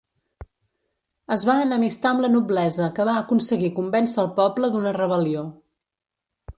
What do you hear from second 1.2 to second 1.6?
Es va